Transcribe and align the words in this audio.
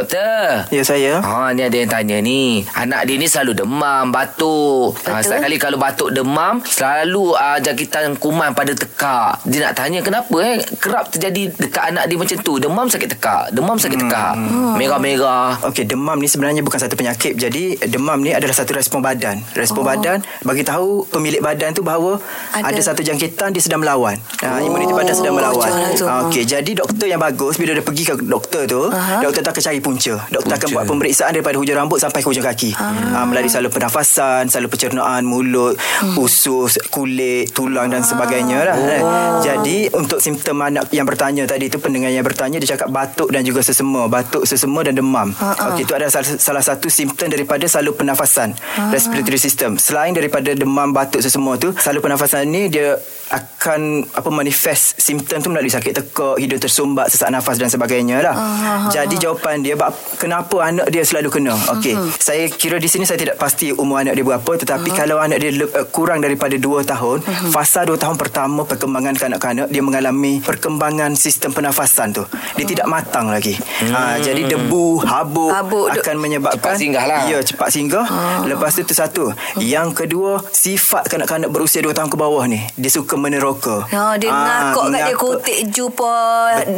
Doktor. 0.00 0.64
Ya 0.72 0.80
saya. 0.80 1.20
Ha 1.20 1.52
ni 1.52 1.60
ada 1.60 1.76
yang 1.76 1.90
tanya 1.92 2.16
ni. 2.24 2.64
Anak 2.72 3.04
dia 3.04 3.20
ni 3.20 3.28
selalu 3.28 3.52
demam, 3.52 4.08
batuk. 4.08 4.96
Ha, 5.04 5.20
setiap 5.20 5.44
kali 5.44 5.60
kalau 5.60 5.76
batuk 5.76 6.08
demam, 6.16 6.64
selalu 6.64 7.36
uh, 7.36 7.60
jangkitan 7.60 8.16
kuman 8.16 8.56
pada 8.56 8.72
tekak. 8.72 9.44
Dia 9.44 9.68
nak 9.68 9.76
tanya 9.76 10.00
kenapa 10.00 10.32
eh 10.40 10.64
kerap 10.80 11.12
terjadi 11.12 11.52
dekat 11.52 11.92
anak 11.92 12.08
dia 12.08 12.16
macam 12.16 12.38
tu. 12.40 12.56
Demam 12.56 12.88
sakit 12.88 13.08
tekak, 13.12 13.52
demam 13.52 13.76
sakit 13.76 13.98
tekak. 14.00 14.40
Merah-merah. 14.80 15.60
Okey, 15.68 15.84
demam 15.84 16.16
ni 16.16 16.32
sebenarnya 16.32 16.64
bukan 16.64 16.80
satu 16.80 16.96
penyakit. 16.96 17.36
Jadi 17.36 17.76
demam 17.84 18.16
ni 18.24 18.32
adalah 18.32 18.56
satu 18.56 18.72
respon 18.72 19.04
badan. 19.04 19.44
Respon 19.52 19.84
oh. 19.84 19.86
badan 19.86 20.24
bagi 20.48 20.64
tahu 20.64 21.04
pemilik 21.12 21.44
badan 21.44 21.76
tu 21.76 21.84
bahawa 21.84 22.16
ada, 22.56 22.72
ada 22.72 22.80
satu 22.80 23.04
jangkitan 23.04 23.52
dia 23.52 23.60
sedang 23.60 23.84
melawan. 23.84 24.16
Ha, 24.40 24.64
oh. 24.64 24.64
imuniti 24.64 24.96
badan 24.96 25.12
sedang 25.12 25.36
melawan. 25.36 25.68
Ha, 25.68 26.32
Okey, 26.32 26.48
jadi 26.48 26.72
doktor 26.72 27.04
yang 27.04 27.20
bagus 27.20 27.60
bila 27.60 27.76
dia 27.76 27.84
pergi 27.84 28.08
ke 28.08 28.16
doktor 28.24 28.64
tu, 28.64 28.88
uh-huh. 28.88 29.20
doktor 29.20 29.44
tu 29.44 29.50
akan 29.52 29.62
cari 29.68 29.78
punca. 29.90 30.14
Doktor 30.30 30.54
punca. 30.54 30.62
akan 30.62 30.68
buat 30.70 30.84
pemeriksaan 30.86 31.30
daripada 31.34 31.56
hujung 31.58 31.76
rambut 31.76 31.98
sampai 31.98 32.22
ke 32.22 32.28
hujung 32.30 32.46
kaki. 32.46 32.70
Uh-huh. 32.70 33.18
Ha, 33.18 33.26
melalui 33.26 33.50
saluran 33.50 33.74
pernafasan, 33.74 34.46
saluran 34.46 34.70
pencernaan, 34.70 35.22
mulut, 35.26 35.74
hmm. 35.74 36.14
usus, 36.22 36.78
kulit, 36.94 37.50
tulang 37.50 37.90
dan 37.90 38.06
sebagainya 38.06 38.58
lah. 38.70 38.76
Oh. 38.78 39.42
Jadi 39.42 39.90
untuk 39.90 40.22
simptom 40.22 40.62
anak 40.62 40.86
yang 40.94 41.04
bertanya 41.04 41.42
tadi 41.50 41.66
tu 41.66 41.82
pendengar 41.82 42.14
yang 42.14 42.22
bertanya 42.22 42.62
dia 42.62 42.78
cakap 42.78 42.94
batuk 42.94 43.34
dan 43.34 43.42
juga 43.42 43.66
sesema, 43.66 44.06
batuk 44.06 44.46
sesema 44.46 44.86
dan 44.86 44.94
demam. 44.94 45.34
Uh-huh. 45.34 45.74
Okey, 45.74 45.82
itu 45.82 45.92
adalah 45.96 46.12
salah, 46.12 46.38
salah 46.38 46.64
satu 46.64 46.86
simptom 46.86 47.26
daripada 47.26 47.66
saluran 47.66 47.98
pernafasan, 48.06 48.54
uh-huh. 48.54 48.94
respiratory 48.94 49.40
system. 49.40 49.74
Selain 49.80 50.14
daripada 50.14 50.54
demam, 50.54 50.94
batuk 50.94 51.24
sesema 51.24 51.58
tu, 51.58 51.74
saluran 51.80 52.14
pernafasan 52.14 52.46
ni 52.46 52.70
dia 52.70 52.94
akan 53.30 54.02
apa 54.10 54.26
manifest 54.34 54.98
simptom 54.98 55.38
tu 55.38 55.48
melalui 55.54 55.70
sakit 55.70 55.94
tekak, 55.94 56.36
hidung 56.42 56.58
tersumbat, 56.58 57.06
sesak 57.14 57.30
nafas 57.30 57.62
dan 57.62 57.70
sebagainya 57.70 58.18
lah. 58.20 58.34
Uh-huh. 58.34 58.90
Jadi 58.90 59.14
jawapan 59.22 59.62
dia 59.62 59.78
kenapa 60.20 60.56
anak 60.64 60.86
dia 60.92 61.02
selalu 61.02 61.28
kena? 61.32 61.54
Okey, 61.76 61.96
uh-huh. 61.96 62.12
saya 62.16 62.46
kira 62.48 62.76
di 62.80 62.88
sini 62.88 63.04
saya 63.04 63.18
tidak 63.20 63.36
pasti 63.36 63.72
umur 63.74 64.00
anak 64.00 64.16
dia 64.16 64.24
berapa 64.24 64.52
tetapi 64.52 64.88
uh-huh. 64.92 64.98
kalau 65.00 65.16
anak 65.20 65.38
dia 65.40 65.50
uh, 65.52 65.86
kurang 65.88 66.20
daripada 66.20 66.56
2 66.56 66.84
tahun, 66.84 67.18
uh-huh. 67.24 67.50
fasa 67.52 67.84
2 67.84 67.96
tahun 67.96 68.16
pertama 68.20 68.68
perkembangan 68.68 69.16
kanak-kanak 69.16 69.66
dia 69.72 69.82
mengalami 69.82 70.40
perkembangan 70.44 71.16
sistem 71.16 71.56
pernafasan 71.56 72.12
tu. 72.12 72.24
Dia 72.24 72.36
uh-huh. 72.36 72.68
tidak 72.68 72.86
matang 72.86 73.32
lagi. 73.32 73.56
Uh-huh. 73.56 73.90
Ha, 73.90 74.20
jadi 74.20 74.46
debu, 74.46 75.02
habuk, 75.04 75.50
habuk 75.52 75.86
akan 75.90 76.16
menyebabkan 76.20 76.60
cepat 76.60 76.74
singgah 76.76 77.04
lah. 77.08 77.20
Ya, 77.26 77.38
cepat 77.40 77.68
singgah. 77.72 78.06
Uh-huh. 78.06 78.52
Lepas 78.52 78.76
tu 78.76 78.84
tu 78.84 78.92
satu. 78.92 79.32
Uh-huh. 79.32 79.60
Yang 79.60 80.04
kedua, 80.04 80.44
sifat 80.52 81.08
kanak-kanak 81.08 81.48
berusia 81.48 81.80
2 81.80 81.96
tahun 81.96 82.08
ke 82.12 82.16
bawah 82.20 82.44
ni, 82.44 82.60
dia 82.76 82.92
suka 82.92 83.16
meneroka. 83.16 83.88
Ha, 83.88 84.16
dia 84.20 84.30
ha, 84.30 84.38
ngakak 84.44 84.86
kat 84.90 85.00
dia 85.10 85.14
kotek 85.16 85.58
jumpa 85.72 86.14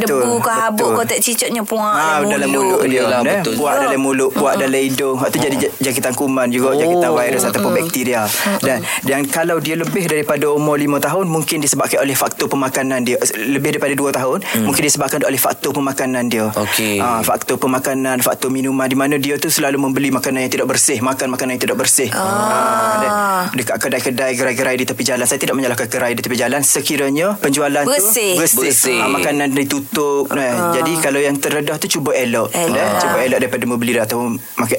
debu 0.03 0.33
ke 0.41 0.51
habuk 0.51 0.91
kotek 0.97 1.19
cicaknya 1.19 1.63
puak 1.65 1.83
ha, 1.83 2.23
dalam 2.25 2.49
mulut, 2.49 2.82
dia. 2.89 3.03
Lah, 3.07 3.21
betul. 3.23 3.55
Puak 3.59 3.75
dalam 3.83 4.01
mulut, 4.01 4.31
puak 4.33 4.55
dalam 4.59 4.81
hidung. 4.81 5.17
Itu 5.21 5.39
jadi 5.39 5.57
jangkitan 5.79 6.15
kuman 6.15 6.49
juga, 6.51 6.73
oh. 6.73 6.79
jangkitan 6.79 7.11
virus 7.13 7.45
ataupun 7.49 7.71
bakteria. 7.77 8.23
Dan 8.63 8.85
dan 9.03 9.21
kalau 9.29 9.59
dia 9.59 9.79
lebih 9.79 10.07
daripada 10.07 10.51
umur 10.51 10.79
5 10.79 10.99
tahun, 11.03 11.25
mungkin 11.29 11.63
disebabkan 11.63 12.03
oleh 12.03 12.17
faktor 12.17 12.47
pemakanan 12.51 13.05
dia. 13.05 13.19
Lebih 13.37 13.79
daripada 13.79 13.95
2 13.95 14.19
tahun, 14.19 14.39
hmm. 14.43 14.65
mungkin 14.67 14.83
disebabkan 14.87 15.21
oleh 15.27 15.41
faktor 15.41 15.71
pemakanan 15.75 16.29
dia. 16.31 16.49
Okey. 16.53 16.99
Ha, 17.03 17.23
faktor 17.27 17.59
pemakanan, 17.59 18.23
faktor 18.23 18.49
minuman 18.49 18.87
di 18.87 18.97
mana 18.99 19.19
dia 19.19 19.39
tu 19.39 19.49
selalu 19.49 19.79
membeli 19.79 20.13
makanan 20.15 20.47
yang 20.47 20.53
tidak 20.53 20.69
bersih, 20.71 20.99
makan 21.01 21.33
makanan 21.35 21.59
yang 21.59 21.63
tidak 21.69 21.79
bersih. 21.79 22.09
Ah. 22.13 23.49
Ha, 23.49 23.55
dekat 23.55 23.77
kedai-kedai 23.83 24.33
gerai-gerai 24.39 24.77
di 24.79 24.87
tepi 24.87 25.03
jalan. 25.03 25.25
Saya 25.25 25.41
tidak 25.41 25.57
menyalahkan 25.59 25.89
gerai 25.89 26.13
di 26.15 26.23
tepi 26.23 26.37
jalan 26.39 26.61
sekiranya 26.63 27.37
penjualan 27.39 27.85
bersih. 27.85 28.37
tu 28.37 28.41
bersih. 28.41 28.59
bersih. 28.69 28.99
Ha, 29.01 29.11
makanan 29.11 29.49
ditutup. 29.53 30.31
Uh. 30.31 30.41
Eh. 30.41 30.55
Jadi 30.81 30.93
kalau 31.01 31.21
yang 31.21 31.37
teredah 31.39 31.77
tu 31.79 31.87
cuba 31.89 32.15
elok. 32.15 32.53
elok. 32.53 32.72
Eh. 32.77 33.01
Cuba 33.01 33.19
elok 33.25 33.39
daripada 33.43 33.65
membeli 33.69 33.93
atau 33.99 34.19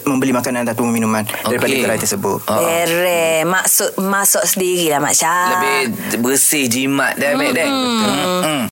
membeli 0.10 0.32
makanan 0.34 0.64
atau 0.70 0.84
minuman 0.88 1.24
okay. 1.26 1.58
daripada 1.58 1.74
gerai 1.74 2.00
tersebut. 2.00 2.40
Uh. 2.50 2.62
Ere, 2.62 3.44
maksud 3.46 3.98
masuk 4.02 4.44
sendirilah 4.46 5.00
Mak 5.02 5.14
Syah. 5.14 5.50
Lebih 5.58 5.80
bersih 6.22 6.66
jimat 6.70 7.14
dah, 7.18 7.34
hmm. 7.34 7.40
Mek. 7.40 7.52
Hmm. 7.64 8.62